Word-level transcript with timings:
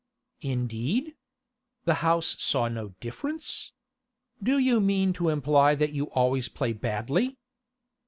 'Indeed? 0.41 1.13
The 1.85 1.93
house 2.01 2.35
saw 2.39 2.67
no 2.67 2.95
difference? 2.99 3.71
Do 4.41 4.57
you 4.57 4.79
mean 4.81 5.13
to 5.13 5.29
imply 5.29 5.75
that 5.75 5.93
you 5.93 6.05
always 6.09 6.49
play 6.49 6.73
badly? 6.73 7.37